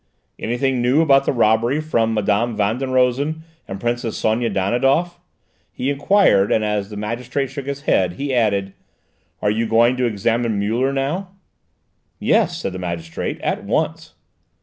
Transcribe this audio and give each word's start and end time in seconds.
"Anything 0.39 0.81
new 0.81 1.01
about 1.01 1.25
the 1.27 1.31
robbery 1.31 1.79
from 1.79 2.13
Mme. 2.15 2.55
Van 2.55 2.79
den 2.79 2.89
Rosen 2.89 3.43
and 3.67 3.79
Princess 3.79 4.17
Sonia 4.17 4.49
Danidoff?" 4.49 5.19
he 5.71 5.91
enquired, 5.91 6.51
and 6.51 6.65
as 6.65 6.89
the 6.89 6.97
magistrate 6.97 7.51
shook 7.51 7.67
his 7.67 7.81
head, 7.83 8.13
he 8.13 8.33
added, 8.33 8.73
"Are 9.43 9.51
you 9.51 9.67
going 9.67 9.97
to 9.97 10.05
examine 10.07 10.59
Muller 10.59 10.91
now?" 10.91 11.35
"Yes," 12.17 12.57
said 12.57 12.73
the 12.73 12.79
magistrate; 12.79 13.39
"at 13.41 13.63
once." 13.63 14.15